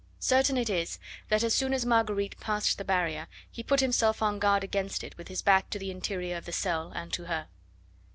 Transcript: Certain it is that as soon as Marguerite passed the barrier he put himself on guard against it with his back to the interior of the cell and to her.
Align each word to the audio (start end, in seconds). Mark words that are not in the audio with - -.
Certain 0.17 0.57
it 0.57 0.67
is 0.67 0.97
that 1.29 1.43
as 1.43 1.53
soon 1.53 1.75
as 1.75 1.85
Marguerite 1.85 2.39
passed 2.39 2.79
the 2.79 2.83
barrier 2.83 3.27
he 3.51 3.61
put 3.61 3.81
himself 3.81 4.23
on 4.23 4.39
guard 4.39 4.63
against 4.63 5.03
it 5.03 5.15
with 5.15 5.27
his 5.27 5.43
back 5.43 5.69
to 5.69 5.77
the 5.77 5.91
interior 5.91 6.37
of 6.37 6.45
the 6.45 6.51
cell 6.51 6.91
and 6.95 7.13
to 7.13 7.25
her. 7.25 7.49